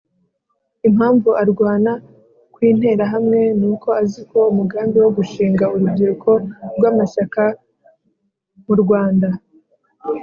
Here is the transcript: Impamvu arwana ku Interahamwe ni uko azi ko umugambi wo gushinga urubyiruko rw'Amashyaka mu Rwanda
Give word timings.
Impamvu 0.87 1.29
arwana 1.41 1.91
ku 2.53 2.59
Interahamwe 2.71 3.39
ni 3.59 3.65
uko 3.73 3.87
azi 4.01 4.21
ko 4.29 4.39
umugambi 4.51 4.97
wo 5.03 5.09
gushinga 5.17 5.63
urubyiruko 5.73 6.29
rw'Amashyaka 6.75 7.43
mu 8.65 8.73
Rwanda 8.81 9.29